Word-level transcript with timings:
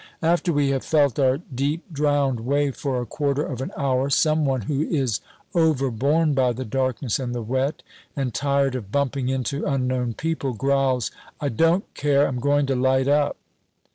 After 0.23 0.51
we 0.51 0.69
have 0.69 0.83
felt 0.83 1.19
our 1.19 1.41
deep 1.53 1.83
drowned 1.93 2.39
way 2.39 2.71
for 2.71 2.99
a 2.99 3.05
quarter 3.05 3.43
of 3.43 3.61
an 3.61 3.71
hour, 3.77 4.09
some 4.09 4.45
one 4.45 4.61
who 4.61 4.81
is 4.81 5.21
overborne 5.53 6.33
by 6.33 6.53
the 6.53 6.65
darkness 6.65 7.19
and 7.19 7.35
the 7.35 7.43
wet, 7.43 7.83
and 8.15 8.33
tired 8.33 8.73
of 8.73 8.91
bumping 8.91 9.29
into 9.29 9.63
unknown 9.63 10.15
people, 10.15 10.53
growls, 10.55 11.11
"I 11.39 11.49
don't 11.49 11.85
care 11.93 12.25
I'm 12.25 12.39
going 12.39 12.65
to 12.65 12.75
light 12.75 13.07
up." 13.07 13.37